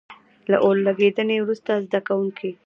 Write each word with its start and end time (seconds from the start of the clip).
که 0.43 0.49
له 0.51 0.57
اور 0.63 0.75
لګېدنې 0.85 1.37
وروسته 1.39 1.71
زده 1.85 1.99
کوونکي. 2.07 2.49